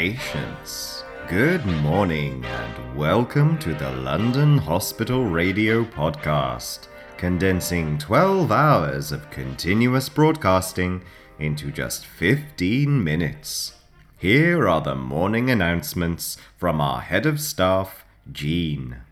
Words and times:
Patients, 0.00 1.04
good 1.28 1.66
morning 1.66 2.42
and 2.42 2.96
welcome 2.96 3.58
to 3.58 3.74
the 3.74 3.92
London 3.96 4.56
Hospital 4.56 5.26
Radio 5.26 5.84
Podcast, 5.84 6.88
condensing 7.18 7.98
12 7.98 8.50
hours 8.50 9.12
of 9.12 9.28
continuous 9.28 10.08
broadcasting 10.08 11.02
into 11.38 11.70
just 11.70 12.06
15 12.06 13.04
minutes. 13.04 13.74
Here 14.16 14.66
are 14.66 14.80
the 14.80 14.94
morning 14.94 15.50
announcements 15.50 16.38
from 16.56 16.80
our 16.80 17.02
head 17.02 17.26
of 17.26 17.38
staff, 17.38 18.06
Jean. 18.32 19.02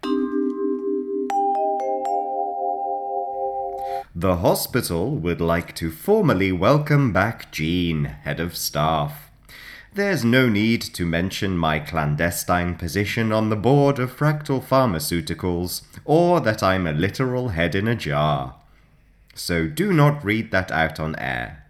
The 4.14 4.36
hospital 4.36 5.10
would 5.16 5.42
like 5.42 5.74
to 5.74 5.90
formally 5.90 6.50
welcome 6.50 7.12
back 7.12 7.52
Jean, 7.52 8.04
head 8.04 8.40
of 8.40 8.56
staff. 8.56 9.27
There's 9.94 10.24
no 10.24 10.48
need 10.48 10.82
to 10.82 11.06
mention 11.06 11.56
my 11.56 11.80
clandestine 11.80 12.76
position 12.76 13.32
on 13.32 13.48
the 13.48 13.56
board 13.56 13.98
of 13.98 14.16
Fractal 14.16 14.62
Pharmaceuticals, 14.62 15.82
or 16.04 16.40
that 16.40 16.62
I'm 16.62 16.86
a 16.86 16.92
literal 16.92 17.48
head 17.48 17.74
in 17.74 17.88
a 17.88 17.94
jar. 17.94 18.56
So 19.34 19.66
do 19.66 19.92
not 19.92 20.24
read 20.24 20.50
that 20.50 20.70
out 20.70 21.00
on 21.00 21.16
air. 21.16 21.64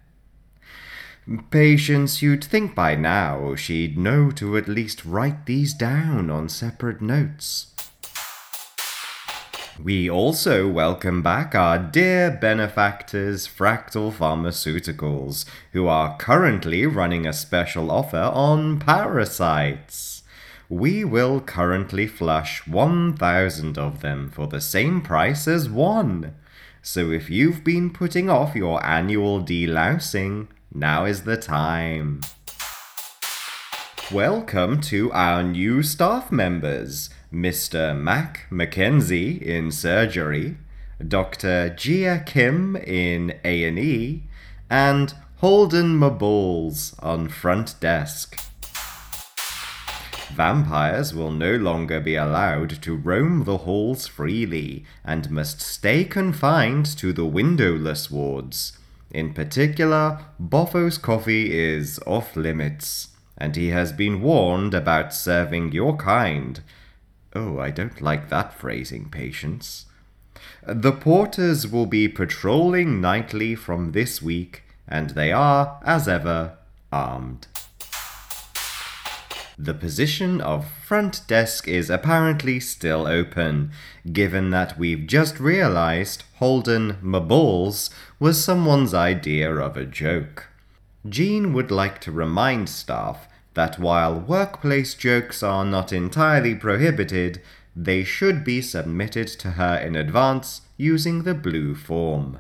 Patience, 1.51 2.23
you'd 2.23 2.45
think 2.45 2.75
by 2.75 2.95
now 2.95 3.55
she'd 3.55 3.99
know 3.99 4.31
to 4.33 4.57
at 4.57 4.67
least 4.67 5.05
write 5.05 5.47
these 5.47 5.75
down 5.75 6.31
on 6.31 6.48
separate 6.48 7.03
notes. 7.03 7.75
We 9.83 10.11
also 10.11 10.69
welcome 10.69 11.23
back 11.23 11.55
our 11.55 11.79
dear 11.79 12.33
benefactors, 12.33 13.47
Fractal 13.47 14.12
Pharmaceuticals, 14.12 15.45
who 15.70 15.87
are 15.87 16.17
currently 16.17 16.85
running 16.85 17.29
a 17.29 17.33
special 17.33 17.93
offer 17.93 18.17
on 18.35 18.81
parasites. 18.81 20.25
We 20.69 21.05
will 21.05 21.41
currently 21.41 22.09
flush 22.09 22.67
1,000 22.67 23.79
of 23.79 24.01
them 24.01 24.31
for 24.31 24.48
the 24.48 24.61
same 24.61 25.01
price 25.01 25.47
as 25.47 25.70
one. 25.70 26.35
So 26.83 27.13
if 27.13 27.31
you've 27.31 27.63
been 27.63 27.91
putting 27.91 28.29
off 28.29 28.57
your 28.57 28.85
annual 28.85 29.41
delousing, 29.41 30.48
now 30.75 31.05
is 31.05 31.23
the 31.23 31.37
time. 31.37 32.23
Welcome 34.11 34.81
to 34.81 35.13
our 35.13 35.45
new 35.45 35.85
staff 35.85 36.33
members. 36.33 37.11
Mr. 37.33 37.98
Mac 37.98 38.47
Mackenzie 38.51 39.33
in 39.33 39.71
surgery, 39.71 40.57
Dr. 41.07 41.69
Gia 41.70 42.23
Kim 42.25 42.75
in 42.75 43.39
A&E, 43.45 44.23
and 44.70 45.15
Holden 45.37 45.98
Maballs 46.01 46.95
on 47.03 47.29
front 47.29 47.79
desk. 47.81 48.41
Vampires 50.35 51.15
will 51.15 51.31
no 51.31 51.57
longer 51.57 52.01
be 52.01 52.15
allowed 52.15 52.81
to 52.83 52.97
roam 52.97 53.45
the 53.45 53.59
halls 53.59 54.07
freely 54.07 54.85
and 55.05 55.31
must 55.31 55.61
stay 55.61 56.05
confined 56.05 56.87
to 56.87 57.13
the 57.13 57.27
windowless 57.27 58.11
wards. 58.11 58.79
In 59.11 59.35
particular, 59.35 60.20
Boffo's 60.41 60.97
coffee 60.97 61.59
is 61.59 61.98
off 62.07 62.37
limits, 62.37 63.09
and 63.37 63.55
he 63.55 63.69
has 63.69 63.92
been 63.92 64.23
warned 64.23 64.75
about 64.75 65.13
serving 65.13 65.73
your 65.73 65.97
kind 65.97 66.63
Oh, 67.34 67.59
I 67.59 67.71
don't 67.71 68.01
like 68.01 68.29
that 68.31 68.55
phrasing, 68.55 69.09
Patience. 69.11 69.87
The 70.67 70.93
porters 70.93 71.67
will 71.67 71.86
be 71.86 72.08
patrolling 72.08 73.01
nightly 73.01 73.55
from 73.55 73.92
this 73.92 74.23
week, 74.23 74.63
and 74.86 75.11
they 75.11 75.33
are, 75.33 75.80
as 75.85 76.08
ever, 76.08 76.58
armed. 76.92 77.47
The 79.61 79.75
position 79.75 80.41
of 80.41 80.70
front 80.70 81.27
desk 81.27 81.67
is 81.67 81.91
apparently 81.91 82.61
still 82.61 83.08
open, 83.08 83.73
given 84.13 84.51
that 84.51 84.79
we've 84.79 85.05
just 85.07 85.41
realized 85.41 86.23
Holden 86.36 86.98
Maballs 87.02 87.91
was 88.20 88.42
someone's 88.42 88.95
idea 88.95 89.52
of 89.52 89.77
a 89.77 89.85
joke. 89.85 90.47
Jean 91.08 91.52
would 91.52 91.73
like 91.73 92.01
to 92.02 92.13
remind 92.13 92.69
staff 92.69 93.29
that 93.58 93.77
while 93.77 94.20
workplace 94.20 94.95
jokes 94.95 95.42
are 95.42 95.64
not 95.64 95.92
entirely 95.92 96.55
prohibited, 96.55 97.42
they 97.74 98.05
should 98.05 98.45
be 98.45 98.63
submitted 98.63 99.27
to 99.27 99.51
her 99.51 99.77
in 99.77 99.96
advance 99.96 100.61
using 100.77 101.24
the 101.24 101.35
blue 101.35 101.74
form. 101.74 102.39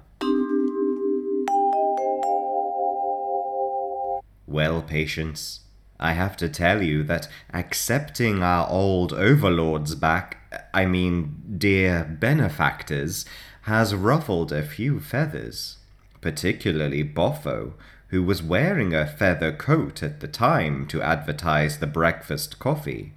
Well, 4.46 4.80
patients, 4.80 5.62
I 5.98 6.12
have 6.12 6.36
to 6.36 6.48
tell 6.48 6.84
you 6.84 7.02
that 7.02 7.26
accepting 7.52 8.40
our 8.40 8.70
old 8.70 9.12
overlords 9.12 9.96
back, 9.96 10.36
I 10.72 10.86
mean, 10.86 11.42
dear 11.58 12.04
benefactors, 12.04 13.24
has 13.62 13.92
ruffled 13.92 14.52
a 14.52 14.62
few 14.62 15.00
feathers, 15.00 15.78
particularly 16.20 17.02
Boffo, 17.02 17.72
who 18.08 18.22
was 18.22 18.42
wearing 18.42 18.94
a 18.94 19.06
feather 19.06 19.52
coat 19.52 20.02
at 20.02 20.20
the 20.20 20.28
time 20.28 20.86
to 20.86 21.02
advertise 21.02 21.78
the 21.78 21.86
breakfast 21.86 22.58
coffee. 22.58 23.12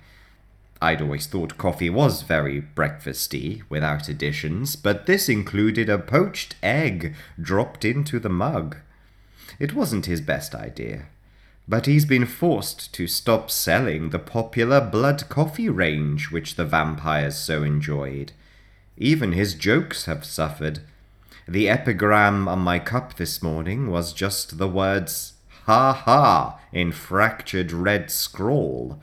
I'd 0.81 1.01
always 1.01 1.27
thought 1.27 1.57
coffee 1.57 1.89
was 1.89 2.23
very 2.23 2.61
breakfasty, 2.61 3.61
without 3.69 4.09
additions, 4.09 4.75
but 4.75 5.05
this 5.05 5.29
included 5.29 5.89
a 5.89 5.99
poached 5.99 6.55
egg 6.63 7.13
dropped 7.39 7.85
into 7.85 8.19
the 8.19 8.29
mug. 8.29 8.77
It 9.59 9.73
wasn't 9.73 10.07
his 10.07 10.21
best 10.21 10.55
idea, 10.55 11.05
but 11.67 11.85
he's 11.85 12.05
been 12.05 12.25
forced 12.25 12.93
to 12.95 13.07
stop 13.07 13.51
selling 13.51 14.09
the 14.09 14.19
popular 14.19 14.81
blood 14.81 15.29
coffee 15.29 15.69
range 15.69 16.31
which 16.31 16.55
the 16.55 16.65
vampires 16.65 17.37
so 17.37 17.63
enjoyed. 17.63 18.33
Even 18.97 19.33
his 19.33 19.53
jokes 19.53 20.05
have 20.05 20.25
suffered, 20.25 20.81
the 21.51 21.67
epigram 21.67 22.47
on 22.47 22.59
my 22.59 22.79
cup 22.79 23.15
this 23.15 23.43
morning 23.43 23.89
was 23.91 24.13
just 24.13 24.57
the 24.57 24.69
words 24.69 25.33
ha 25.65 25.91
ha 25.91 26.57
in 26.71 26.93
fractured 26.93 27.73
red 27.73 28.09
scrawl. 28.09 29.01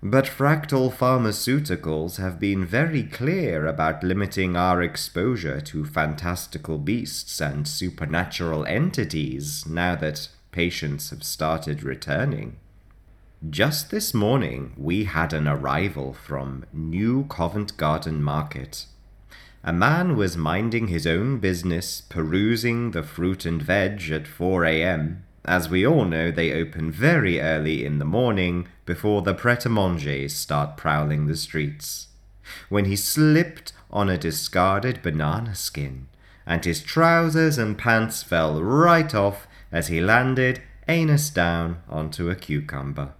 But 0.00 0.26
Fractal 0.26 0.92
Pharmaceuticals 0.92 2.18
have 2.18 2.38
been 2.38 2.64
very 2.64 3.02
clear 3.02 3.66
about 3.66 4.04
limiting 4.04 4.56
our 4.56 4.80
exposure 4.80 5.60
to 5.62 5.84
fantastical 5.84 6.78
beasts 6.78 7.40
and 7.40 7.66
supernatural 7.66 8.64
entities 8.66 9.66
now 9.66 9.96
that 9.96 10.28
patients 10.52 11.10
have 11.10 11.24
started 11.24 11.82
returning. 11.82 12.58
Just 13.50 13.90
this 13.90 14.14
morning, 14.14 14.72
we 14.76 15.04
had 15.04 15.32
an 15.32 15.48
arrival 15.48 16.12
from 16.12 16.64
New 16.72 17.24
Covent 17.24 17.76
Garden 17.76 18.22
Market. 18.22 18.86
A 19.66 19.72
man 19.72 20.14
was 20.14 20.36
minding 20.36 20.86
his 20.86 21.08
own 21.08 21.40
business, 21.40 22.00
perusing 22.00 22.92
the 22.92 23.02
fruit 23.02 23.44
and 23.44 23.60
veg 23.60 24.08
at 24.12 24.28
4 24.28 24.64
a.m. 24.64 25.24
As 25.44 25.68
we 25.68 25.84
all 25.84 26.04
know, 26.04 26.30
they 26.30 26.52
open 26.52 26.92
very 26.92 27.40
early 27.40 27.84
in 27.84 27.98
the 27.98 28.04
morning 28.04 28.68
before 28.84 29.22
the 29.22 29.34
pret 29.34 29.66
a 29.66 30.28
start 30.28 30.76
prowling 30.76 31.26
the 31.26 31.36
streets. 31.36 32.06
When 32.68 32.84
he 32.84 32.94
slipped 32.94 33.72
on 33.90 34.08
a 34.08 34.16
discarded 34.16 35.02
banana 35.02 35.56
skin, 35.56 36.06
and 36.46 36.64
his 36.64 36.80
trousers 36.80 37.58
and 37.58 37.76
pants 37.76 38.22
fell 38.22 38.62
right 38.62 39.12
off 39.16 39.48
as 39.72 39.88
he 39.88 40.00
landed 40.00 40.62
anus 40.86 41.28
down 41.28 41.82
onto 41.88 42.30
a 42.30 42.36
cucumber. 42.36 43.14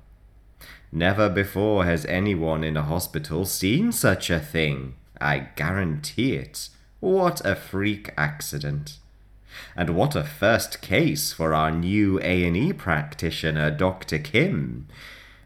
Never 0.93 1.29
before 1.29 1.87
has 1.87 2.07
anyone 2.07 2.63
in 2.63 2.77
a 2.77 2.85
hospital 2.85 3.47
seen 3.47 3.91
such 3.91 4.31
a 4.31 4.39
thing. 4.39 4.95
I 5.21 5.49
guarantee 5.57 6.35
it. 6.35 6.69
What 7.01 7.45
a 7.45 7.55
freak 7.55 8.13
accident. 8.17 8.99
And 9.75 9.91
what 9.91 10.15
a 10.15 10.25
first 10.25 10.83
case 10.83 11.33
for 11.33 11.55
our 11.55 11.71
new 11.71 12.19
A&E 12.21 12.73
practitioner, 12.75 13.71
Dr. 13.71 14.19
Kim. 14.19 14.87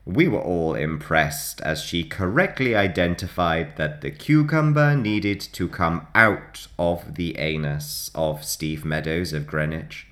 We 0.04 0.26
were 0.26 0.40
all 0.40 0.74
impressed 0.74 1.60
as 1.60 1.82
she 1.82 2.02
correctly 2.02 2.74
identified 2.74 3.76
that 3.76 4.00
the 4.00 4.10
cucumber 4.10 4.96
needed 4.96 5.40
to 5.52 5.68
come 5.68 6.06
out 6.14 6.66
of 6.78 7.14
the 7.14 7.38
anus 7.38 8.10
of 8.14 8.44
Steve 8.44 8.84
Meadows 8.84 9.32
of 9.32 9.46
Greenwich, 9.46 10.06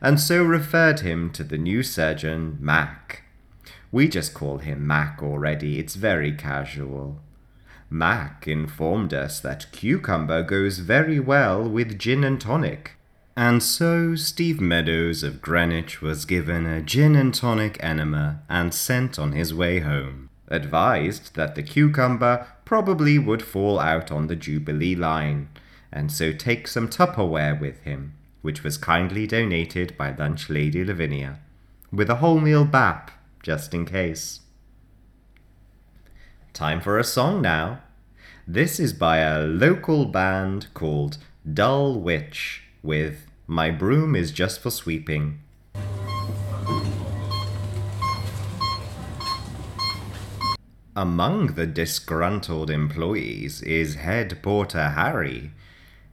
and 0.00 0.20
so 0.20 0.44
referred 0.44 1.00
him 1.00 1.30
to 1.30 1.42
the 1.42 1.58
new 1.58 1.82
surgeon, 1.82 2.58
Mac. 2.60 3.24
We 3.90 4.06
just 4.06 4.34
call 4.34 4.58
him 4.58 4.86
Mac 4.86 5.22
already, 5.22 5.78
it's 5.78 5.96
very 5.96 6.32
casual. 6.32 7.18
Mac 7.92 8.48
informed 8.48 9.12
us 9.12 9.38
that 9.40 9.70
cucumber 9.70 10.42
goes 10.42 10.78
very 10.78 11.20
well 11.20 11.62
with 11.68 11.98
gin 11.98 12.24
and 12.24 12.40
tonic. 12.40 12.92
And 13.36 13.62
so 13.62 14.14
Steve 14.14 14.60
Meadows 14.60 15.22
of 15.22 15.42
Greenwich 15.42 16.00
was 16.00 16.24
given 16.24 16.64
a 16.66 16.80
gin 16.80 17.14
and 17.14 17.34
tonic 17.34 17.76
enema 17.82 18.42
and 18.48 18.72
sent 18.72 19.18
on 19.18 19.32
his 19.32 19.52
way 19.52 19.80
home, 19.80 20.30
advised 20.48 21.34
that 21.34 21.54
the 21.54 21.62
cucumber 21.62 22.46
probably 22.64 23.18
would 23.18 23.42
fall 23.42 23.78
out 23.78 24.10
on 24.10 24.26
the 24.26 24.36
Jubilee 24.36 24.94
line, 24.94 25.48
and 25.92 26.10
so 26.10 26.32
take 26.32 26.68
some 26.68 26.88
Tupperware 26.88 27.60
with 27.60 27.82
him, 27.82 28.14
which 28.40 28.62
was 28.62 28.78
kindly 28.78 29.26
donated 29.26 29.96
by 29.98 30.14
Lunch 30.14 30.48
Lady 30.48 30.84
Lavinia, 30.84 31.40
with 31.92 32.08
a 32.08 32.16
wholemeal 32.16 32.70
bap 32.70 33.10
just 33.42 33.74
in 33.74 33.84
case. 33.84 34.41
Time 36.52 36.82
for 36.82 36.98
a 36.98 37.04
song 37.04 37.40
now. 37.40 37.80
This 38.46 38.78
is 38.78 38.92
by 38.92 39.18
a 39.18 39.40
local 39.40 40.04
band 40.04 40.66
called 40.74 41.16
Dull 41.50 41.98
Witch 41.98 42.64
with 42.82 43.26
My 43.46 43.70
Broom 43.70 44.14
is 44.14 44.32
Just 44.32 44.60
for 44.60 44.70
Sweeping. 44.70 45.40
Among 50.94 51.54
the 51.54 51.66
disgruntled 51.66 52.68
employees 52.68 53.62
is 53.62 53.94
head 53.94 54.42
porter 54.42 54.90
Harry. 54.90 55.52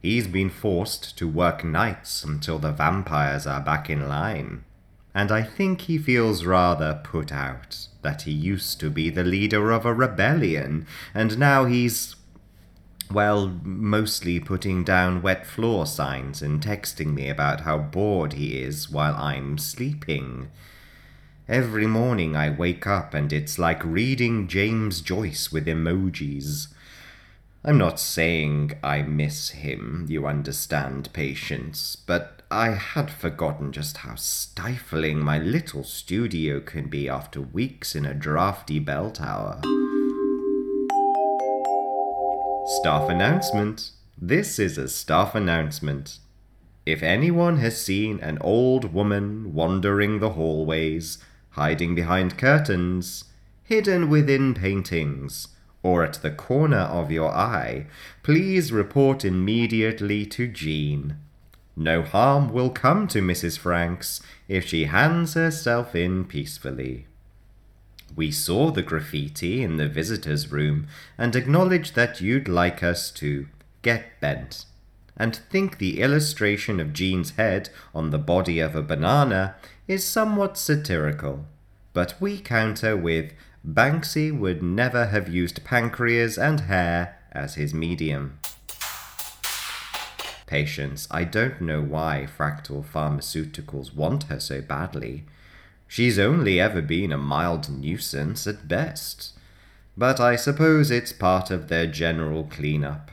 He's 0.00 0.26
been 0.26 0.48
forced 0.48 1.18
to 1.18 1.28
work 1.28 1.62
nights 1.64 2.24
until 2.24 2.58
the 2.58 2.72
vampires 2.72 3.46
are 3.46 3.60
back 3.60 3.90
in 3.90 4.08
line. 4.08 4.64
And 5.14 5.32
I 5.32 5.42
think 5.42 5.82
he 5.82 5.98
feels 5.98 6.44
rather 6.44 7.00
put 7.02 7.32
out 7.32 7.88
that 8.02 8.22
he 8.22 8.32
used 8.32 8.80
to 8.80 8.90
be 8.90 9.10
the 9.10 9.24
leader 9.24 9.70
of 9.72 9.84
a 9.84 9.92
rebellion, 9.92 10.86
and 11.12 11.38
now 11.38 11.64
he's, 11.64 12.16
well, 13.10 13.48
mostly 13.62 14.38
putting 14.38 14.84
down 14.84 15.20
wet 15.20 15.46
floor 15.46 15.84
signs 15.84 16.42
and 16.42 16.62
texting 16.62 17.12
me 17.12 17.28
about 17.28 17.62
how 17.62 17.76
bored 17.78 18.34
he 18.34 18.62
is 18.62 18.88
while 18.88 19.16
I'm 19.16 19.58
sleeping. 19.58 20.48
Every 21.48 21.88
morning 21.88 22.36
I 22.36 22.48
wake 22.50 22.86
up 22.86 23.12
and 23.12 23.32
it's 23.32 23.58
like 23.58 23.84
reading 23.84 24.46
James 24.46 25.00
Joyce 25.00 25.50
with 25.50 25.66
emojis. 25.66 26.68
I'm 27.64 27.76
not 27.76 27.98
saying 27.98 28.72
I 28.82 29.02
miss 29.02 29.50
him, 29.50 30.06
you 30.08 30.26
understand, 30.26 31.12
Patience, 31.12 31.96
but 31.96 32.39
I 32.52 32.70
had 32.70 33.12
forgotten 33.12 33.70
just 33.70 33.98
how 33.98 34.16
stifling 34.16 35.20
my 35.20 35.38
little 35.38 35.84
studio 35.84 36.58
can 36.58 36.88
be 36.88 37.08
after 37.08 37.40
weeks 37.40 37.94
in 37.94 38.04
a 38.04 38.12
drafty 38.12 38.80
bell 38.80 39.12
tower. 39.12 39.60
Staff 42.80 43.08
announcement. 43.08 43.92
This 44.20 44.58
is 44.58 44.78
a 44.78 44.88
staff 44.88 45.36
announcement. 45.36 46.18
If 46.84 47.04
anyone 47.04 47.58
has 47.58 47.80
seen 47.80 48.18
an 48.18 48.38
old 48.40 48.92
woman 48.92 49.54
wandering 49.54 50.18
the 50.18 50.30
hallways, 50.30 51.18
hiding 51.50 51.94
behind 51.94 52.36
curtains, 52.36 53.26
hidden 53.62 54.10
within 54.10 54.54
paintings, 54.54 55.46
or 55.84 56.02
at 56.02 56.14
the 56.14 56.32
corner 56.32 56.78
of 56.78 57.12
your 57.12 57.30
eye, 57.30 57.86
please 58.24 58.72
report 58.72 59.24
immediately 59.24 60.26
to 60.26 60.48
Jean. 60.48 61.16
No 61.76 62.02
harm 62.02 62.52
will 62.52 62.70
come 62.70 63.06
to 63.08 63.22
Mrs. 63.22 63.58
Franks 63.58 64.20
if 64.48 64.66
she 64.66 64.84
hands 64.84 65.34
herself 65.34 65.94
in 65.94 66.24
peacefully. 66.24 67.06
We 68.16 68.30
saw 68.30 68.70
the 68.70 68.82
graffiti 68.82 69.62
in 69.62 69.76
the 69.76 69.88
visitors' 69.88 70.50
room 70.50 70.88
and 71.16 71.36
acknowledge 71.36 71.92
that 71.92 72.20
you'd 72.20 72.48
like 72.48 72.82
us 72.82 73.10
to 73.12 73.46
get 73.82 74.20
bent 74.20 74.66
and 75.20 75.36
think 75.36 75.76
the 75.76 76.00
illustration 76.00 76.80
of 76.80 76.94
Jean's 76.94 77.32
head 77.32 77.68
on 77.94 78.08
the 78.08 78.18
body 78.18 78.58
of 78.58 78.74
a 78.74 78.82
banana 78.82 79.54
is 79.86 80.02
somewhat 80.02 80.56
satirical, 80.56 81.44
but 81.92 82.14
we 82.18 82.38
counter 82.38 82.96
with 82.96 83.34
Banksy 83.62 84.36
would 84.36 84.62
never 84.62 85.08
have 85.08 85.28
used 85.28 85.62
pancreas 85.62 86.38
and 86.38 86.60
hair 86.60 87.18
as 87.32 87.56
his 87.56 87.74
medium. 87.74 88.39
Patience, 90.50 91.06
I 91.12 91.22
don't 91.22 91.60
know 91.60 91.80
why 91.80 92.26
Fractal 92.26 92.84
Pharmaceuticals 92.84 93.94
want 93.94 94.24
her 94.24 94.40
so 94.40 94.60
badly. 94.60 95.22
She's 95.86 96.18
only 96.18 96.58
ever 96.58 96.82
been 96.82 97.12
a 97.12 97.16
mild 97.16 97.70
nuisance 97.70 98.48
at 98.48 98.66
best. 98.66 99.38
But 99.96 100.18
I 100.18 100.34
suppose 100.34 100.90
it's 100.90 101.12
part 101.12 101.52
of 101.52 101.68
their 101.68 101.86
general 101.86 102.42
clean-up. 102.50 103.12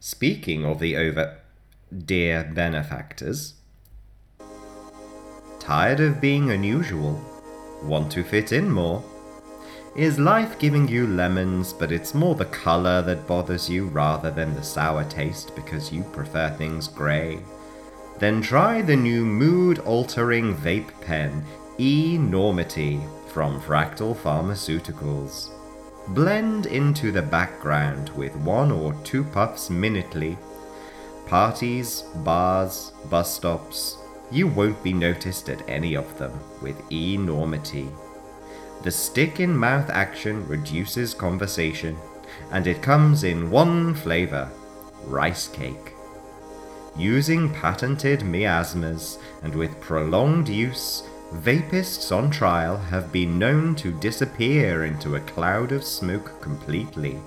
Speaking 0.00 0.64
of 0.64 0.80
the 0.80 0.96
over. 0.96 1.38
Dear 1.96 2.50
benefactors, 2.52 3.54
tired 5.60 6.00
of 6.00 6.20
being 6.20 6.50
unusual? 6.50 7.20
Want 7.84 8.10
to 8.10 8.24
fit 8.24 8.50
in 8.50 8.68
more? 8.68 9.04
Is 9.96 10.18
life 10.18 10.58
giving 10.58 10.86
you 10.86 11.06
lemons, 11.06 11.72
but 11.72 11.90
it's 11.90 12.12
more 12.12 12.34
the 12.34 12.44
colour 12.44 13.00
that 13.00 13.26
bothers 13.26 13.70
you 13.70 13.86
rather 13.86 14.30
than 14.30 14.54
the 14.54 14.62
sour 14.62 15.04
taste 15.04 15.56
because 15.56 15.90
you 15.90 16.02
prefer 16.02 16.50
things 16.50 16.86
grey? 16.86 17.38
Then 18.18 18.42
try 18.42 18.82
the 18.82 18.94
new 18.94 19.24
mood 19.24 19.78
altering 19.78 20.54
vape 20.54 20.90
pen, 21.00 21.42
eNormity, 21.78 23.00
from 23.28 23.58
Fractal 23.58 24.14
Pharmaceuticals. 24.14 25.48
Blend 26.08 26.66
into 26.66 27.10
the 27.10 27.22
background 27.22 28.10
with 28.10 28.36
one 28.36 28.70
or 28.70 28.92
two 29.02 29.24
puffs 29.24 29.70
minutely. 29.70 30.36
Parties, 31.24 32.02
bars, 32.16 32.92
bus 33.08 33.34
stops, 33.34 33.96
you 34.30 34.46
won't 34.46 34.82
be 34.82 34.92
noticed 34.92 35.48
at 35.48 35.66
any 35.66 35.96
of 35.96 36.18
them 36.18 36.38
with 36.60 36.76
eNormity. 36.90 37.90
The 38.82 38.90
stick 38.90 39.40
in 39.40 39.56
mouth 39.56 39.90
action 39.90 40.46
reduces 40.46 41.14
conversation, 41.14 41.96
and 42.50 42.66
it 42.66 42.82
comes 42.82 43.24
in 43.24 43.50
one 43.50 43.94
flavor 43.94 44.50
rice 45.04 45.48
cake. 45.48 45.92
Using 46.96 47.52
patented 47.52 48.22
miasmas 48.22 49.18
and 49.42 49.54
with 49.54 49.80
prolonged 49.80 50.48
use, 50.48 51.02
Vapists 51.34 52.12
on 52.12 52.30
trial 52.30 52.76
have 52.76 53.10
been 53.10 53.38
known 53.38 53.74
to 53.76 53.90
disappear 53.90 54.84
into 54.84 55.16
a 55.16 55.20
cloud 55.20 55.72
of 55.72 55.82
smoke 55.82 56.40
completely. 56.40 57.18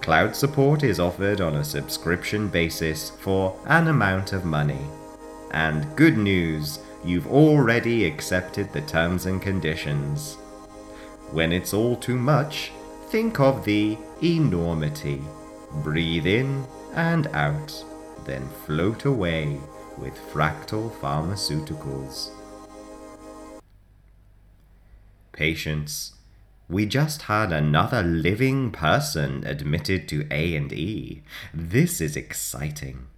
Cloud 0.00 0.36
support 0.36 0.84
is 0.84 1.00
offered 1.00 1.40
on 1.40 1.56
a 1.56 1.64
subscription 1.64 2.48
basis 2.48 3.10
for 3.10 3.58
an 3.66 3.88
amount 3.88 4.32
of 4.32 4.44
money. 4.44 4.86
And 5.50 5.94
good 5.96 6.16
news, 6.16 6.78
you've 7.04 7.26
already 7.26 8.04
accepted 8.04 8.72
the 8.72 8.80
terms 8.82 9.26
and 9.26 9.40
conditions. 9.40 10.34
When 11.30 11.52
it's 11.52 11.72
all 11.72 11.96
too 11.96 12.16
much, 12.16 12.72
think 13.08 13.40
of 13.40 13.64
the 13.64 13.96
eNormity. 14.20 15.22
Breathe 15.82 16.26
in 16.26 16.64
and 16.94 17.26
out, 17.28 17.84
then 18.24 18.48
float 18.66 19.04
away 19.04 19.58
with 19.98 20.14
Fractal 20.32 20.90
Pharmaceuticals. 21.00 22.30
Patience. 25.32 26.12
We 26.68 26.86
just 26.86 27.22
had 27.22 27.52
another 27.52 28.02
living 28.02 28.70
person 28.70 29.44
admitted 29.46 30.08
to 30.08 30.26
A&E. 30.30 31.22
This 31.52 32.00
is 32.00 32.16
exciting. 32.16 33.08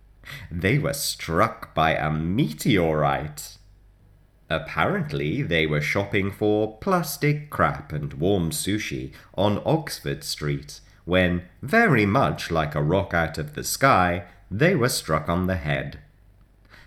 They 0.50 0.78
were 0.78 0.94
struck 0.94 1.74
by 1.74 1.94
a 1.94 2.10
meteorite. 2.10 3.58
Apparently, 4.54 5.42
they 5.42 5.66
were 5.66 5.80
shopping 5.80 6.30
for 6.30 6.78
plastic 6.78 7.50
crap 7.50 7.92
and 7.92 8.14
warm 8.14 8.50
sushi 8.50 9.12
on 9.34 9.61
Oxford 9.66 10.23
Street 10.23 10.80
when, 11.04 11.42
very 11.61 12.06
much 12.06 12.52
like 12.52 12.76
a 12.76 12.82
rock 12.82 13.12
out 13.12 13.37
of 13.37 13.54
the 13.54 13.64
sky, 13.64 14.25
they 14.49 14.76
were 14.76 14.88
struck 14.88 15.28
on 15.28 15.49
the 15.49 15.56
head. 15.56 15.99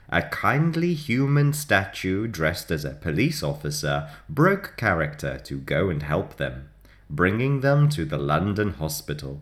A 0.07 0.21
kindly 0.21 0.93
human 0.93 1.51
statue 1.51 2.25
dressed 2.27 2.71
as 2.71 2.85
a 2.85 2.91
police 2.91 3.43
officer 3.43 4.09
broke 4.29 4.77
character 4.77 5.37
to 5.39 5.57
go 5.57 5.89
and 5.89 6.01
help 6.03 6.37
them, 6.37 6.69
bringing 7.09 7.59
them 7.59 7.89
to 7.89 8.05
the 8.05 8.17
London 8.17 8.75
hospital. 8.75 9.41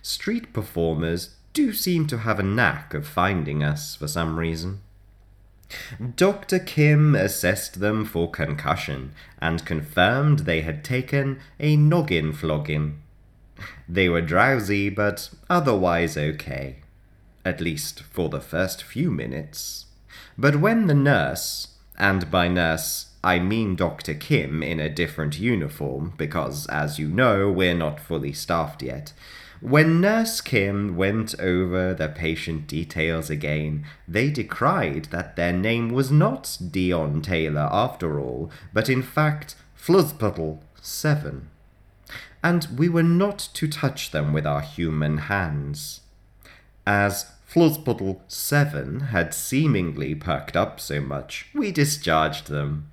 Street 0.00 0.54
performers 0.54 1.36
do 1.52 1.74
seem 1.74 2.06
to 2.06 2.18
have 2.18 2.38
a 2.38 2.42
knack 2.42 2.94
of 2.94 3.06
finding 3.06 3.62
us 3.62 3.94
for 3.94 4.08
some 4.08 4.38
reason. 4.38 4.80
Dr. 6.16 6.58
Kim 6.58 7.14
assessed 7.14 7.80
them 7.80 8.04
for 8.04 8.30
concussion 8.30 9.12
and 9.40 9.64
confirmed 9.64 10.40
they 10.40 10.62
had 10.62 10.84
taken 10.84 11.40
a 11.58 11.76
noggin 11.76 12.32
flogging. 12.32 13.00
They 13.88 14.08
were 14.08 14.22
drowsy, 14.22 14.88
but 14.88 15.30
otherwise 15.48 16.16
okay 16.16 16.82
at 17.44 17.60
least 17.60 18.02
for 18.02 18.28
the 18.28 18.40
first 18.40 18.82
few 18.82 19.10
minutes. 19.10 19.86
But 20.38 20.56
when 20.56 20.86
the 20.86 20.94
nurse, 20.94 21.68
and 21.98 22.30
by 22.30 22.48
nurse 22.48 23.10
I 23.24 23.38
mean 23.38 23.76
Dr. 23.76 24.14
Kim 24.14 24.62
in 24.62 24.80
a 24.80 24.88
different 24.88 25.38
uniform, 25.38 26.14
because, 26.16 26.66
as 26.66 26.98
you 26.98 27.08
know, 27.08 27.50
we're 27.50 27.74
not 27.74 28.00
fully 28.00 28.32
staffed 28.32 28.82
yet. 28.82 29.12
When 29.62 30.00
Nurse 30.00 30.40
Kim 30.40 30.96
went 30.96 31.38
over 31.38 31.94
the 31.94 32.08
patient 32.08 32.66
details 32.66 33.30
again, 33.30 33.86
they 34.08 34.28
decried 34.28 35.04
that 35.12 35.36
their 35.36 35.52
name 35.52 35.90
was 35.90 36.10
not 36.10 36.58
Dion 36.72 37.22
Taylor 37.22 37.68
after 37.70 38.18
all, 38.18 38.50
but 38.72 38.88
in 38.88 39.02
fact 39.02 39.54
Fluzzpuddle 39.78 40.58
7. 40.80 41.48
And 42.42 42.66
we 42.76 42.88
were 42.88 43.04
not 43.04 43.38
to 43.54 43.68
touch 43.68 44.10
them 44.10 44.32
with 44.32 44.48
our 44.48 44.62
human 44.62 45.18
hands. 45.18 46.00
As 46.84 47.30
Fluzzpuddle 47.48 48.20
7 48.26 48.98
had 49.12 49.32
seemingly 49.32 50.16
perked 50.16 50.56
up 50.56 50.80
so 50.80 51.00
much, 51.00 51.46
we 51.54 51.70
discharged 51.70 52.48
them. 52.48 52.90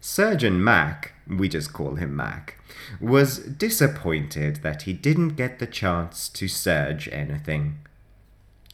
Surgeon 0.00 0.62
Mac, 0.62 1.12
we 1.26 1.48
just 1.48 1.72
call 1.72 1.96
him 1.96 2.14
Mac, 2.14 2.58
was 3.00 3.38
disappointed 3.38 4.56
that 4.56 4.82
he 4.82 4.92
didn't 4.92 5.30
get 5.30 5.58
the 5.58 5.66
chance 5.66 6.28
to 6.30 6.48
surge 6.48 7.08
anything. 7.10 7.78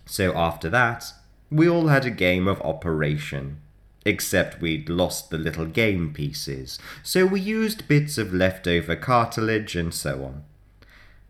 So 0.06 0.36
after 0.36 0.68
that, 0.70 1.12
we 1.50 1.68
all 1.68 1.88
had 1.88 2.04
a 2.04 2.10
game 2.10 2.48
of 2.48 2.60
Operation. 2.62 3.58
Except 4.04 4.60
we'd 4.60 4.88
lost 4.88 5.30
the 5.30 5.38
little 5.38 5.66
game 5.66 6.12
pieces, 6.12 6.80
so 7.04 7.24
we 7.24 7.40
used 7.40 7.86
bits 7.86 8.18
of 8.18 8.34
leftover 8.34 8.96
cartilage 8.96 9.76
and 9.76 9.94
so 9.94 10.24
on. 10.24 10.44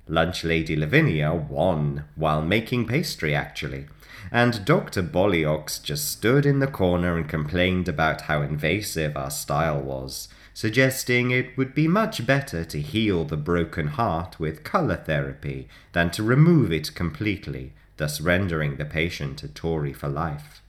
Lunch 0.08 0.42
Lady 0.42 0.74
Lavinia 0.74 1.34
won 1.34 2.04
while 2.16 2.40
making 2.40 2.86
pastry, 2.86 3.34
actually, 3.34 3.88
and 4.30 4.64
Dr. 4.64 5.02
Bollyox 5.02 5.82
just 5.82 6.10
stood 6.10 6.46
in 6.46 6.60
the 6.60 6.66
corner 6.66 7.18
and 7.18 7.28
complained 7.28 7.88
about 7.88 8.22
how 8.22 8.40
invasive 8.40 9.18
our 9.18 9.30
style 9.30 9.80
was, 9.80 10.28
suggesting 10.54 11.30
it 11.30 11.56
would 11.56 11.74
be 11.74 11.88
much 11.88 12.26
better 12.26 12.64
to 12.64 12.80
heal 12.80 13.24
the 13.24 13.36
broken 13.36 13.88
heart 13.88 14.38
with 14.38 14.64
colour 14.64 14.96
therapy 14.96 15.68
than 15.92 16.10
to 16.10 16.22
remove 16.22 16.72
it 16.72 16.94
completely, 16.94 17.72
thus 17.96 18.20
rendering 18.20 18.76
the 18.76 18.84
patient 18.84 19.42
a 19.42 19.48
Tory 19.48 19.92
for 19.92 20.08
life. 20.08 20.62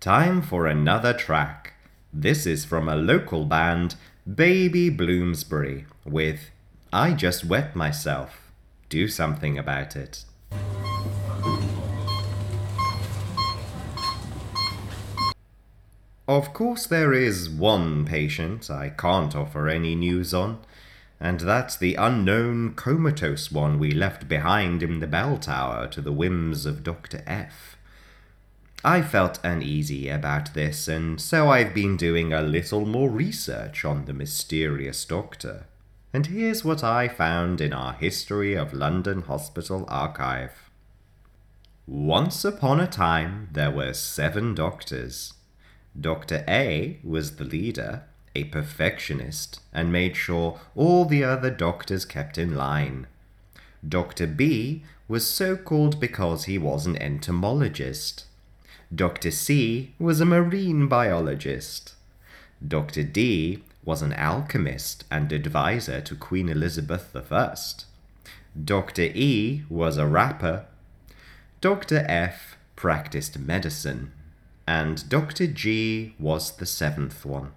Time 0.00 0.40
for 0.40 0.66
another 0.66 1.12
track. 1.12 1.74
This 2.12 2.46
is 2.46 2.64
from 2.64 2.88
a 2.88 2.96
local 2.96 3.44
band, 3.44 3.96
Baby 4.32 4.90
Bloomsbury, 4.90 5.86
with 6.04 6.50
I 6.92 7.12
Just 7.12 7.44
Wet 7.44 7.76
Myself. 7.76 8.50
Do 8.88 9.08
something 9.08 9.58
about 9.58 9.96
it. 9.96 10.24
Of 16.28 16.52
course, 16.52 16.86
there 16.86 17.14
is 17.14 17.48
one 17.48 18.04
patient 18.04 18.70
I 18.70 18.90
can't 18.90 19.34
offer 19.34 19.66
any 19.66 19.94
news 19.94 20.34
on, 20.34 20.58
and 21.18 21.40
that's 21.40 21.74
the 21.74 21.94
unknown 21.94 22.74
comatose 22.74 23.50
one 23.50 23.78
we 23.78 23.92
left 23.92 24.28
behind 24.28 24.82
in 24.82 25.00
the 25.00 25.06
bell 25.06 25.38
tower 25.38 25.86
to 25.88 26.02
the 26.02 26.12
whims 26.12 26.66
of 26.66 26.84
Dr. 26.84 27.24
F. 27.26 27.78
I 28.84 29.00
felt 29.00 29.40
uneasy 29.42 30.10
about 30.10 30.52
this, 30.52 30.86
and 30.86 31.18
so 31.18 31.48
I've 31.48 31.72
been 31.72 31.96
doing 31.96 32.34
a 32.34 32.42
little 32.42 32.84
more 32.84 33.08
research 33.08 33.86
on 33.86 34.04
the 34.04 34.12
mysterious 34.12 35.02
doctor. 35.06 35.64
And 36.12 36.26
here's 36.26 36.62
what 36.62 36.84
I 36.84 37.08
found 37.08 37.62
in 37.62 37.72
our 37.72 37.94
History 37.94 38.54
of 38.54 38.74
London 38.74 39.22
Hospital 39.22 39.86
archive. 39.88 40.70
Once 41.86 42.44
upon 42.44 42.80
a 42.80 42.86
time, 42.86 43.48
there 43.52 43.70
were 43.70 43.94
seven 43.94 44.54
doctors. 44.54 45.32
Dr. 46.00 46.44
A 46.46 46.98
was 47.02 47.36
the 47.36 47.44
leader, 47.44 48.02
a 48.34 48.44
perfectionist, 48.44 49.60
and 49.72 49.90
made 49.90 50.16
sure 50.16 50.60
all 50.76 51.04
the 51.04 51.24
other 51.24 51.50
doctors 51.50 52.04
kept 52.04 52.38
in 52.38 52.54
line. 52.54 53.06
Dr. 53.86 54.26
B 54.26 54.84
was 55.08 55.26
so 55.26 55.56
called 55.56 55.98
because 55.98 56.44
he 56.44 56.58
was 56.58 56.86
an 56.86 56.96
entomologist. 56.96 58.26
Dr. 58.94 59.30
C 59.30 59.94
was 59.98 60.20
a 60.20 60.24
marine 60.24 60.86
biologist. 60.88 61.94
Dr. 62.66 63.02
D 63.02 63.62
was 63.84 64.02
an 64.02 64.12
alchemist 64.12 65.04
and 65.10 65.32
advisor 65.32 66.00
to 66.02 66.14
Queen 66.14 66.48
Elizabeth 66.48 67.16
I. 67.16 67.54
Dr. 68.64 69.02
E 69.14 69.64
was 69.68 69.96
a 69.96 70.06
rapper. 70.06 70.66
Dr. 71.60 72.04
F 72.08 72.56
practiced 72.76 73.38
medicine 73.38 74.12
and 74.68 75.08
Dr. 75.08 75.46
G 75.46 76.14
was 76.18 76.50
the 76.50 76.66
seventh 76.66 77.24
one. 77.24 77.52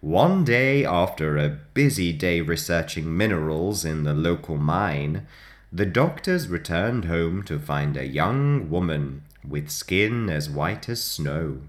One 0.00 0.42
day, 0.42 0.82
after 0.82 1.36
a 1.36 1.58
busy 1.74 2.10
day 2.10 2.40
researching 2.40 3.14
minerals 3.14 3.84
in 3.84 4.04
the 4.04 4.14
local 4.14 4.56
mine, 4.56 5.26
the 5.70 5.84
doctors 5.84 6.48
returned 6.48 7.04
home 7.04 7.42
to 7.42 7.58
find 7.58 7.98
a 7.98 8.06
young 8.06 8.70
woman 8.70 9.24
with 9.46 9.68
skin 9.68 10.30
as 10.30 10.48
white 10.48 10.88
as 10.88 11.04
snow. 11.04 11.60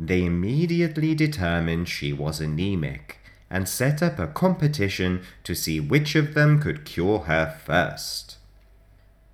They 0.00 0.24
immediately 0.24 1.14
determined 1.14 1.86
she 1.86 2.14
was 2.14 2.40
anemic 2.40 3.18
and 3.50 3.68
set 3.68 4.02
up 4.02 4.18
a 4.18 4.28
competition 4.28 5.22
to 5.44 5.54
see 5.54 5.80
which 5.80 6.14
of 6.14 6.32
them 6.32 6.62
could 6.62 6.86
cure 6.86 7.18
her 7.20 7.58
first. 7.62 8.38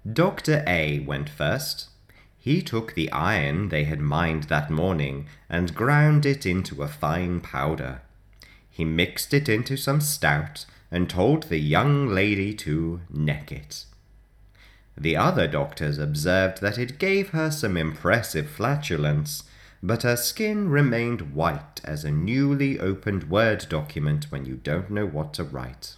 Dr. 0.04 0.64
A 0.66 0.98
went 0.98 1.28
first, 1.28 1.90
he 2.44 2.60
took 2.60 2.92
the 2.92 3.10
iron 3.10 3.70
they 3.70 3.84
had 3.84 3.98
mined 3.98 4.42
that 4.44 4.70
morning 4.70 5.26
and 5.48 5.74
ground 5.74 6.26
it 6.26 6.44
into 6.44 6.82
a 6.82 6.86
fine 6.86 7.40
powder. 7.40 8.02
He 8.68 8.84
mixed 8.84 9.32
it 9.32 9.48
into 9.48 9.78
some 9.78 10.02
stout 10.02 10.66
and 10.90 11.08
told 11.08 11.44
the 11.44 11.56
young 11.56 12.06
lady 12.06 12.52
to 12.52 13.00
neck 13.08 13.50
it. 13.50 13.86
The 14.94 15.16
other 15.16 15.48
doctors 15.48 15.96
observed 15.96 16.60
that 16.60 16.76
it 16.76 16.98
gave 16.98 17.30
her 17.30 17.50
some 17.50 17.78
impressive 17.78 18.50
flatulence, 18.50 19.44
but 19.82 20.02
her 20.02 20.14
skin 20.14 20.68
remained 20.68 21.34
white 21.34 21.80
as 21.82 22.04
a 22.04 22.10
newly 22.10 22.78
opened 22.78 23.30
Word 23.30 23.64
document 23.70 24.26
when 24.30 24.44
you 24.44 24.56
don't 24.56 24.90
know 24.90 25.06
what 25.06 25.32
to 25.34 25.44
write. 25.44 25.96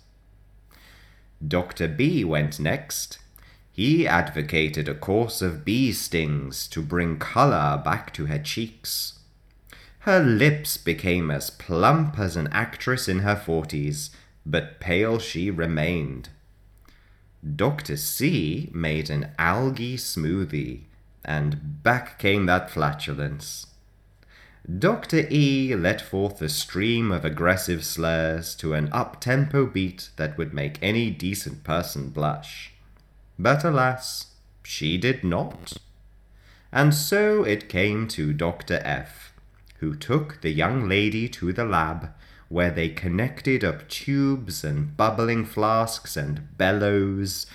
Dr. 1.45 1.89
B 1.89 2.23
went 2.23 2.61
next 2.61 3.19
he 3.77 4.09
advocated 4.09 4.89
a 4.89 4.95
course 4.95 5.43
of 5.43 5.63
bee 5.63 5.93
stings 5.93 6.67
to 6.67 6.81
bring 6.81 7.19
colour 7.19 7.77
back 7.85 8.11
to 8.11 8.25
her 8.25 8.39
cheeks. 8.39 9.19
Her 9.99 10.19
lips 10.19 10.79
became 10.79 11.31
as 11.31 11.51
plump 11.51 12.19
as 12.19 12.37
an 12.37 12.49
actress 12.53 13.07
in 13.07 13.19
her 13.19 13.37
forties, 13.37 14.13
but 14.47 14.81
pale 14.81 15.19
she 15.19 15.51
remained. 15.51 16.31
Dr. 17.45 17.99
C 17.99 18.71
made 18.73 19.11
an 19.11 19.33
algae 19.39 19.99
smoothie, 19.99 20.85
and 21.23 21.83
back 21.83 22.19
came 22.19 22.47
that 22.47 22.71
flatulence. 22.71 23.67
Dr. 24.79 25.29
E 25.31 25.75
let 25.75 26.01
forth 26.01 26.41
a 26.41 26.49
stream 26.49 27.13
of 27.13 27.27
aggressive 27.27 27.85
slurs 27.85 28.55
to 28.55 28.73
an 28.73 28.89
up 28.91 29.21
tempo 29.21 29.67
beat 29.67 30.09
that 30.17 30.39
would 30.39 30.55
make 30.55 30.79
any 30.81 31.11
decent 31.11 31.63
person 31.63 32.09
blush. 32.09 32.73
But 33.39 33.65
alas, 33.65 34.35
she 34.63 34.97
did 34.97 35.23
not. 35.23 35.75
And 36.73 36.95
so 36.95 37.45
it 37.45 37.69
came 37.69 38.09
to 38.09 38.33
Dr. 38.33 38.81
F, 38.85 39.33
who 39.79 39.95
took 39.95 40.41
the 40.41 40.51
young 40.51 40.89
lady 40.89 41.29
to 41.29 41.53
the 41.53 41.65
lab, 41.65 42.11
where 42.49 42.71
they 42.71 42.89
connected 42.89 43.65
up 43.65 43.89
tubes 43.89 44.65
and 44.65 44.97
bubbling 44.97 45.45
flasks 45.45 46.17
and 46.17 46.57
bellows. 46.57 47.47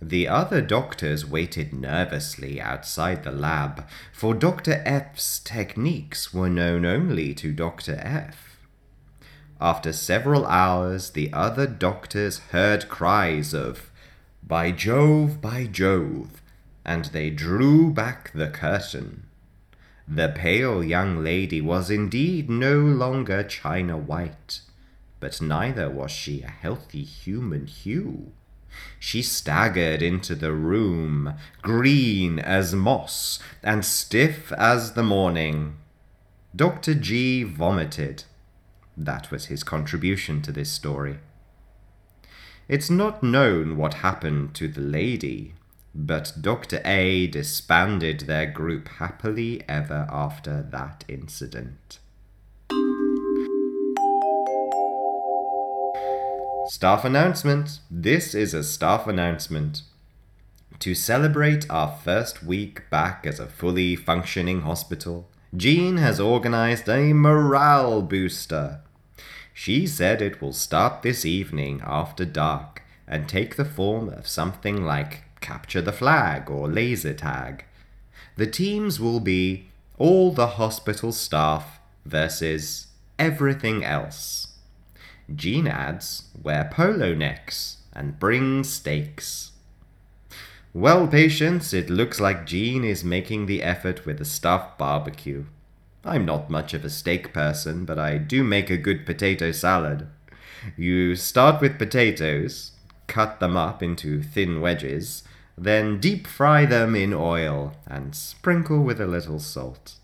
The 0.00 0.28
other 0.28 0.60
doctors 0.60 1.26
waited 1.26 1.72
nervously 1.72 2.60
outside 2.60 3.24
the 3.24 3.32
lab, 3.32 3.86
for 4.12 4.32
Dr. 4.34 4.82
F's 4.84 5.40
techniques 5.40 6.32
were 6.32 6.48
known 6.48 6.86
only 6.86 7.34
to 7.34 7.52
Dr. 7.52 7.96
F. 8.00 8.58
After 9.60 9.92
several 9.92 10.46
hours, 10.46 11.10
the 11.10 11.32
other 11.32 11.66
doctors 11.66 12.38
heard 12.50 12.88
cries 12.88 13.52
of, 13.52 13.87
by 14.48 14.72
Jove, 14.72 15.42
by 15.42 15.66
Jove! 15.66 16.42
And 16.82 17.04
they 17.06 17.28
drew 17.28 17.90
back 17.90 18.32
the 18.32 18.48
curtain. 18.48 19.26
The 20.08 20.32
pale 20.34 20.82
young 20.82 21.22
lady 21.22 21.60
was 21.60 21.90
indeed 21.90 22.48
no 22.48 22.78
longer 22.78 23.42
china 23.42 23.98
white, 23.98 24.62
but 25.20 25.42
neither 25.42 25.90
was 25.90 26.10
she 26.10 26.40
a 26.40 26.48
healthy 26.48 27.04
human 27.04 27.66
hue. 27.66 28.32
She 28.98 29.20
staggered 29.20 30.00
into 30.00 30.34
the 30.34 30.52
room, 30.52 31.34
green 31.60 32.38
as 32.38 32.74
moss 32.74 33.38
and 33.62 33.84
stiff 33.84 34.50
as 34.52 34.94
the 34.94 35.02
morning. 35.02 35.76
Dr. 36.56 36.94
G 36.94 37.42
vomited. 37.42 38.24
That 38.96 39.30
was 39.30 39.46
his 39.46 39.62
contribution 39.62 40.40
to 40.42 40.52
this 40.52 40.72
story. 40.72 41.18
It's 42.68 42.90
not 42.90 43.22
known 43.22 43.78
what 43.78 43.94
happened 43.94 44.54
to 44.56 44.68
the 44.68 44.82
lady, 44.82 45.54
but 45.94 46.34
Dr. 46.38 46.82
A 46.84 47.26
disbanded 47.26 48.20
their 48.20 48.44
group 48.44 48.88
happily 48.88 49.62
ever 49.66 50.06
after 50.10 50.62
that 50.70 51.02
incident. 51.08 51.98
Staff 56.66 57.06
announcement. 57.06 57.80
This 57.90 58.34
is 58.34 58.52
a 58.52 58.62
staff 58.62 59.06
announcement. 59.06 59.80
To 60.80 60.94
celebrate 60.94 61.64
our 61.70 61.98
first 62.04 62.42
week 62.42 62.90
back 62.90 63.24
as 63.26 63.40
a 63.40 63.46
fully 63.46 63.96
functioning 63.96 64.60
hospital, 64.60 65.30
Jean 65.56 65.96
has 65.96 66.20
organized 66.20 66.86
a 66.86 67.14
morale 67.14 68.02
booster. 68.02 68.82
She 69.60 69.88
said 69.88 70.22
it 70.22 70.40
will 70.40 70.52
start 70.52 71.02
this 71.02 71.24
evening 71.24 71.82
after 71.84 72.24
dark 72.24 72.84
and 73.08 73.28
take 73.28 73.56
the 73.56 73.64
form 73.64 74.08
of 74.08 74.28
something 74.28 74.84
like 74.84 75.24
capture 75.40 75.82
the 75.82 75.90
flag 75.90 76.48
or 76.48 76.68
laser 76.68 77.12
tag. 77.12 77.64
The 78.36 78.46
teams 78.46 79.00
will 79.00 79.18
be 79.18 79.66
all 79.98 80.30
the 80.30 80.46
hospital 80.62 81.10
staff 81.10 81.80
versus 82.06 82.86
everything 83.18 83.84
else. 83.84 84.54
Jean 85.34 85.66
adds, 85.66 86.28
wear 86.40 86.70
polo 86.72 87.12
necks 87.12 87.78
and 87.92 88.20
bring 88.20 88.62
steaks. 88.62 89.50
Well, 90.72 91.08
patients, 91.08 91.74
it 91.74 91.90
looks 91.90 92.20
like 92.20 92.46
Jean 92.46 92.84
is 92.84 93.02
making 93.02 93.46
the 93.46 93.64
effort 93.64 94.06
with 94.06 94.18
the 94.18 94.24
stuffed 94.24 94.78
barbecue. 94.78 95.46
I'm 96.08 96.24
not 96.24 96.48
much 96.48 96.72
of 96.72 96.84
a 96.84 96.90
steak 96.90 97.32
person, 97.32 97.84
but 97.84 97.98
I 97.98 98.16
do 98.16 98.42
make 98.42 98.70
a 98.70 98.78
good 98.78 99.04
potato 99.04 99.52
salad. 99.52 100.08
You 100.76 101.14
start 101.16 101.60
with 101.60 101.78
potatoes, 101.78 102.72
cut 103.06 103.40
them 103.40 103.56
up 103.56 103.82
into 103.82 104.22
thin 104.22 104.60
wedges, 104.60 105.22
then 105.56 106.00
deep 106.00 106.26
fry 106.26 106.64
them 106.64 106.96
in 106.96 107.12
oil 107.12 107.74
and 107.86 108.14
sprinkle 108.14 108.82
with 108.82 109.00
a 109.00 109.06
little 109.06 109.38
salt. 109.38 109.96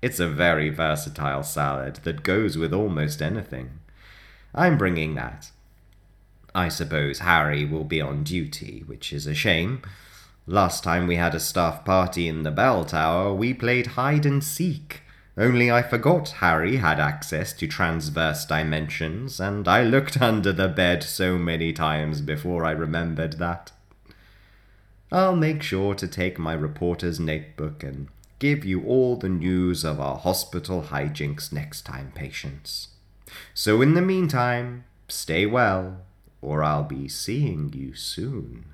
It's 0.00 0.20
a 0.20 0.28
very 0.28 0.70
versatile 0.70 1.42
salad 1.42 1.96
that 2.04 2.22
goes 2.22 2.56
with 2.56 2.72
almost 2.72 3.20
anything. 3.20 3.78
I'm 4.54 4.78
bringing 4.78 5.14
that. 5.16 5.50
I 6.54 6.68
suppose 6.68 7.20
Harry 7.20 7.64
will 7.64 7.84
be 7.84 8.00
on 8.00 8.24
duty, 8.24 8.84
which 8.86 9.12
is 9.12 9.26
a 9.26 9.34
shame. 9.34 9.82
Last 10.46 10.82
time 10.82 11.06
we 11.06 11.16
had 11.16 11.34
a 11.34 11.40
staff 11.40 11.84
party 11.84 12.26
in 12.26 12.42
the 12.42 12.50
bell 12.50 12.84
tower, 12.84 13.32
we 13.32 13.54
played 13.54 13.88
hide 13.88 14.26
and 14.26 14.42
seek. 14.42 15.02
Only 15.36 15.70
I 15.70 15.82
forgot 15.82 16.28
Harry 16.40 16.76
had 16.76 17.00
access 17.00 17.54
to 17.54 17.66
transverse 17.66 18.44
dimensions, 18.44 19.40
and 19.40 19.66
I 19.66 19.82
looked 19.82 20.20
under 20.20 20.52
the 20.52 20.68
bed 20.68 21.02
so 21.02 21.38
many 21.38 21.72
times 21.72 22.20
before 22.20 22.66
I 22.66 22.72
remembered 22.72 23.34
that. 23.34 23.72
I'll 25.10 25.36
make 25.36 25.62
sure 25.62 25.94
to 25.94 26.08
take 26.08 26.38
my 26.38 26.52
reporter's 26.52 27.18
notebook 27.18 27.82
and 27.82 28.08
give 28.38 28.64
you 28.64 28.84
all 28.84 29.16
the 29.16 29.28
news 29.28 29.84
of 29.84 30.00
our 30.00 30.18
hospital 30.18 30.86
hijinks 30.90 31.52
next 31.52 31.82
time, 31.82 32.12
patients. 32.14 32.88
So 33.54 33.80
in 33.80 33.94
the 33.94 34.02
meantime, 34.02 34.84
stay 35.08 35.46
well, 35.46 36.02
or 36.42 36.62
I'll 36.62 36.84
be 36.84 37.08
seeing 37.08 37.72
you 37.72 37.94
soon. 37.94 38.71